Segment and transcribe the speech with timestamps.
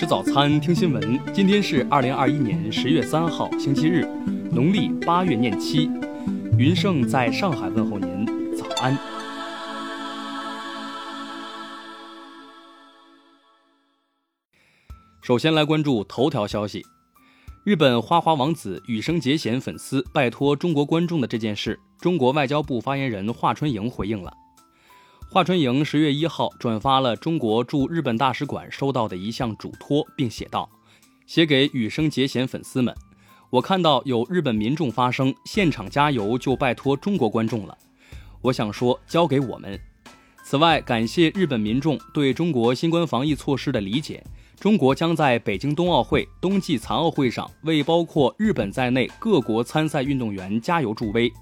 [0.00, 1.20] 吃早餐，听新闻。
[1.30, 4.00] 今天是二零二一年十月三号，星期日，
[4.50, 5.90] 农历八月廿七。
[6.56, 8.96] 云盛在上海问候您，早安。
[15.20, 16.82] 首先来关注头条消息：
[17.62, 24.32] 日本花花王子羽生结弦粉丝拜托中国观众的这件事，中国外交部发言人华春莹回应了。
[25.32, 30.68] 华春莹十月一号转发了中国驻日本大使馆收到的一项嘱托，并写道
[31.24, 32.92] ：“写给羽生结弦粉丝们，
[33.48, 37.78] 我看到有日本民众发声，现场加油就拜托中国观众了。
[38.42, 39.78] 我想说，交给我们。
[40.42, 44.24] 此外，感谢日本民众对中国新冠防疫措施的理解。
[44.58, 51.32] 中国将在北京冬奥会、冬季残奥会上为包括日本在内各国参赛运动员加油助威。”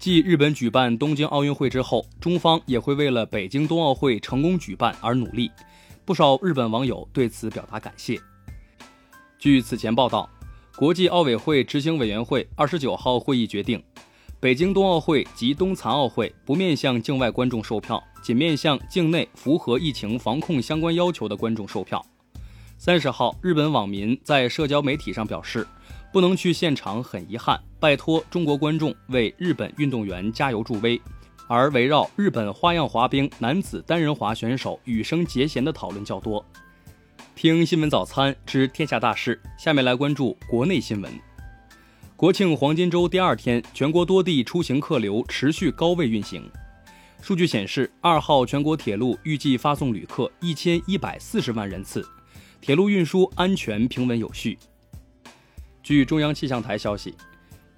[0.00, 5.50] 继日本举办东京奥运会之后，中方也会为了北京冬奥会成功举办而努力。
[6.06, 8.18] 不少日本网友对此表达感谢。
[9.38, 10.26] 据此前报道，
[10.74, 13.82] 国际奥委会执行委员会二十九号会议决定，
[14.40, 22.02] 北京冬奥会及冬残奥会不面向境外观众售票，仅面向境内符合疫情防控相关要求的观众售票。
[22.78, 25.66] 三十号，日本网民在社交媒体上表示。
[26.12, 31.00] 不能去现场很遗憾，拜托中国观众为日本运动员加油助威。
[31.46, 36.44] 而围绕日本花样滑冰男子单人滑选手羽生结弦的讨论较多。
[37.34, 41.12] 听新闻早餐知天下大事，下面来关注国内新闻。
[42.14, 46.48] 国庆黄金周第二天，全国多地出行客流持续高位运行。
[47.22, 52.06] 数据显示，二号全国铁路预计发送旅客一千一百四十万人次，
[52.60, 54.58] 铁路运输安全平稳有序。
[55.90, 57.12] 据中央气象台消息，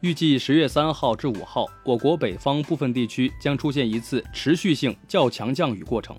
[0.02, 6.14] 预计十月三号至五号，我国北方部分地区将出现一次持续性较强降雨过程。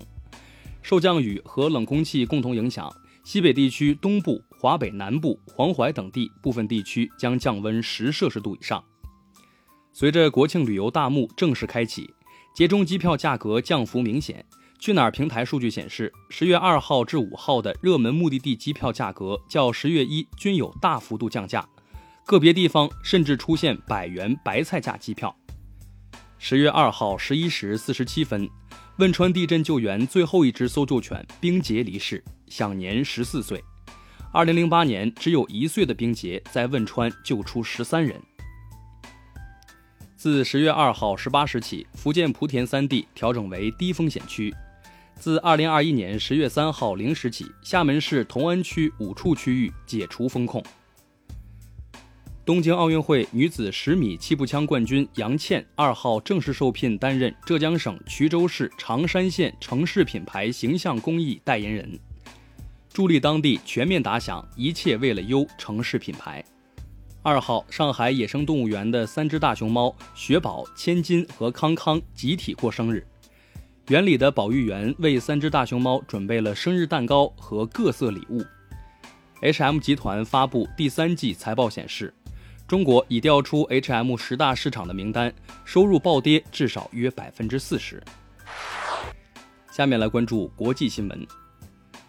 [0.82, 2.92] 受降雨和冷空气共同影响，
[3.22, 8.82] 西北地区东部、华北南部、黄淮等地部分地区将降温十摄氏度以上。
[9.92, 12.12] 随着国庆旅游大幕正式开启，
[12.56, 14.44] 节中机票价格降幅明显。
[14.80, 21.64] 去哪儿平台数据显示，十月二号至五号的热门目的地机票价格较十月一均有大幅度降价。
[22.26, 25.34] 个别地方甚至出现百元白菜价机票。
[26.38, 28.48] 十月二号十一时四十七分，
[28.96, 33.62] 汶川地震救援最后一只搜救犬冰洁离世，享年十四岁。
[34.32, 38.20] 二零零八年，只有一岁的冰洁在汶川救出十三人。
[40.16, 44.54] 自十月二号十八时起，福建莆田三地调整为低风险区。
[45.16, 50.64] 自二零二一年十月三号零时起，厦门市同安区五处区域解除封控。
[52.44, 61.98] 东京奥运会女子十米气步枪冠军杨倩二号正式受聘担任浙江省衢州市常山县城市品牌形象公益代言人，
[62.92, 66.44] 助力当地全面打响“一切为了优”城市品牌。
[67.22, 73.06] 二号，上海野生动物园的三只大熊猫雪宝、千金和康康集体过生日，
[73.88, 78.44] 园里的保育员为三只大熊猫准备了生日蛋糕和各色礼物。
[79.40, 82.12] H&M 集团发布第三季财报显示。
[82.66, 85.32] 中国已调出 H&M 十大市场的名单，
[85.66, 88.02] 收入暴跌至少约百分之四十。
[89.70, 91.26] 下面来关注国际新闻。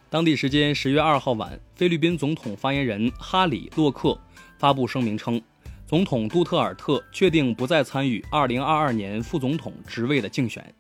[0.10, 4.18] 当地时间十月二号晚，菲律宾总统发言人哈里洛克
[4.58, 5.42] 发布声明称，
[5.86, 10.74] 总统杜特尔特确定不再参与二零二二年副总统职位的竞选，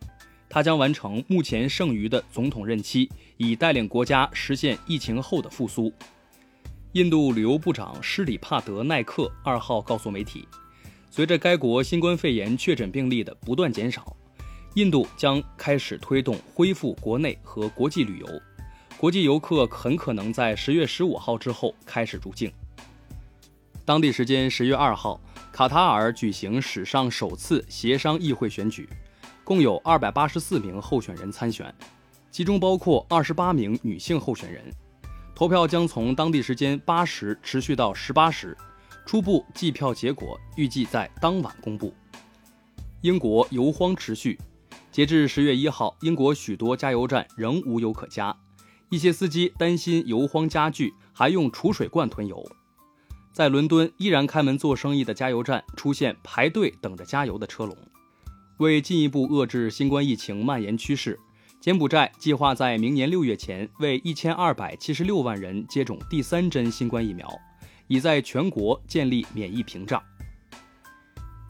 [0.47, 5.91] 他将完成目前剩余的总统任期，以带领国家实现疫情后的复苏。
[6.95, 10.47] 印度旅游部长施里帕德奈克二号告诉媒体，
[11.11, 14.15] 随着该国新冠肺炎确诊病例的不断减少，
[14.75, 18.41] 印度将开始推动恢复国内和国际旅游，
[18.95, 22.49] 国际游客很可能在十月十五号之后开始入境。
[23.83, 25.19] 当地时间十月二号，
[25.51, 28.87] 卡塔尔举行史上首次协商议会选举，
[29.43, 31.75] 共有二百八十四名候选人参选，
[32.31, 34.63] 其中包括二十八名女性候选人。
[35.35, 38.57] 投票将从当地时间八时持续到十八时，
[39.05, 41.93] 初步计票结果预计在当晚公布。
[43.01, 44.39] 英国油荒持续，
[44.93, 48.33] 截至十月一号，英国许多加油站仍无油可加，
[48.89, 52.41] 一些司机担心油荒加剧，还用储水罐囤油。
[53.33, 57.77] 在伦敦，依然开门做生意的加油站出现排队等着加油的车龙。
[58.59, 61.19] 为进一步遏制新冠疫情蔓延趋势。
[61.65, 67.27] 柬埔寨计划在明年六月前为一千二百七十六万人接种第三针新冠疫苗，
[67.87, 69.99] 已在全国建立免疫屏障。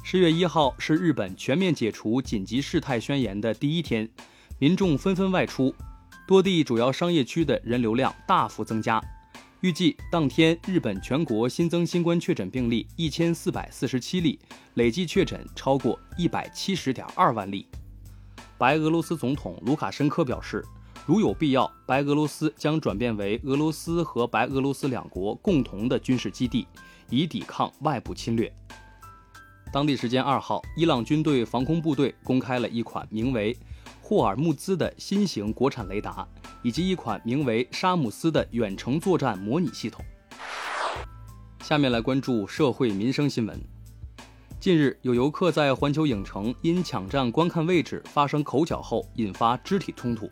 [0.05, 4.09] 十月一号是日本全面解除紧急事态宣言的第一天，
[4.57, 5.75] 民众纷纷外出，
[6.25, 9.03] 多地主要商业区的人流量大幅增加。
[9.59, 14.39] 预计当天日本全国新增新冠确诊病例一千四百四十七例，
[14.75, 17.67] 累计确诊超过一百七十点二万例。
[18.57, 20.63] 白俄罗斯总统卢卡申科表示，
[21.05, 26.65] 如有必要，白俄罗斯将转变为俄罗斯和白俄罗斯两国共同的军事基地，
[27.09, 28.51] 以抵抗外部侵略。
[29.73, 33.57] 当地时间二号，伊朗军队防空部队公开了一款名为
[34.01, 36.25] “霍尔木兹”的新型国产雷达，
[36.63, 40.05] 以及一款名为“沙姆斯”的远程作战模拟系统。
[41.61, 43.74] 下面来关注社会民生新闻。
[44.65, 50.27] 近日，有游客在环球影城因抢占观看位置发生口角后，引发肢体冲突。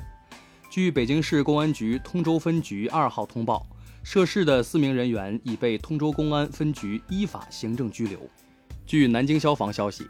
[0.72, 3.64] 据北京市公安局通州分局二号通报，
[4.02, 8.20] 涉事的四名人员已被通州公安分局依法行政拘留。
[8.88, 10.08] 据南京消防消息，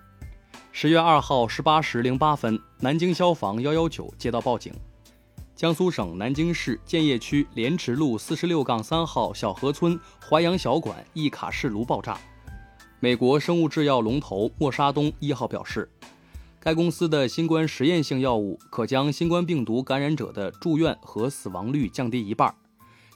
[0.71, 4.71] 十月二号十八时零八分，南京消防幺幺九接到报警，
[5.53, 12.17] 江苏省南京市建邺区莲池路四十六杠三号小河村淮阳小馆一卡式炉爆炸。
[13.03, 15.91] 美国生物制药龙头默沙东一号表示，
[16.57, 22.55] 该公司的新冠实验性药物可将新冠病毒感染者的住院和死亡率降低一半，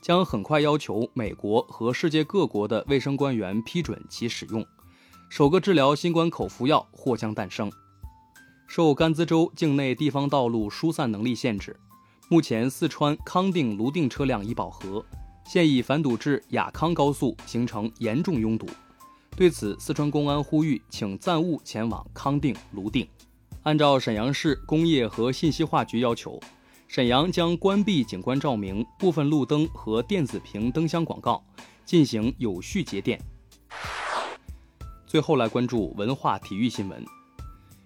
[0.02, 4.62] 将很快要求美国和世界各国的卫生官员批准其使用。
[5.30, 7.72] 首个治疗新冠口服药或将诞生。
[8.66, 11.74] 受甘孜州境内地方道路疏散能力限制，
[12.28, 15.02] 目前四川康定泸定车辆已饱和，
[15.46, 18.66] 现已反堵至雅康高速，形成严重拥堵。
[19.38, 23.06] 对此，四川公安呼吁，请暂勿前往康定、泸定。
[23.62, 26.40] 按照沈阳市工业和信息化局要求，
[26.88, 31.40] 沈阳将关闭景观照明、部分路灯和电子屏灯箱广告，
[31.84, 33.16] 进行有序节电。
[35.06, 37.06] 最后来关注文化体育新闻。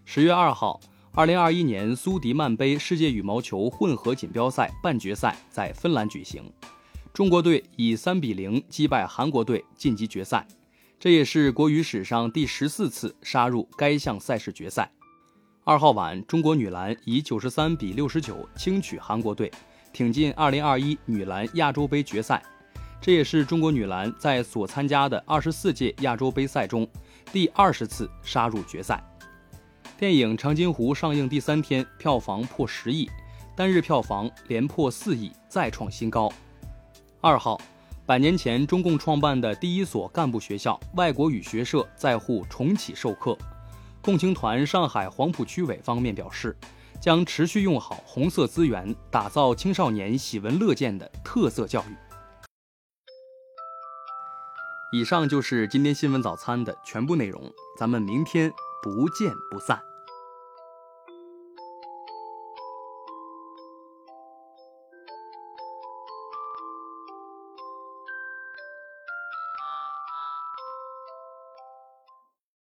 [0.06, 0.80] 十月二号，
[1.12, 6.50] 二零二一年苏迪曼杯世界羽毛球混合锦标赛半决赛在芬兰举行，
[7.12, 10.46] 中国队以三比零击败韩国队晋级决赛。
[11.02, 14.88] 这也是国羽史上第十四次杀入该项赛事决赛。
[15.64, 19.50] 二号晚，中国女篮以九十三比六十九轻取韩国队，
[19.92, 22.40] 挺进二零二一女篮亚洲杯决赛。
[23.00, 26.88] 这也是中国女篮在所参加的二十四届亚洲杯赛中
[27.32, 29.02] 第二十次杀入决赛。
[29.98, 33.10] 电影《长津湖》上映第三天，票房破十亿，
[33.56, 36.32] 单日票房连破四亿，再创新高。
[37.20, 37.60] 二号。
[38.04, 43.38] 百年前，中共创办的第一所干部学校外国语学社在沪重启授课。
[44.02, 46.56] 共青团上海黄浦区委方面表示，
[47.00, 51.96] 将持续用好红色资源，打造青少年喜闻乐见的特色教育。
[54.92, 57.40] 以上就是今天新闻早餐的全部内容，
[57.78, 58.52] 咱们明天
[58.82, 59.80] 不见不散。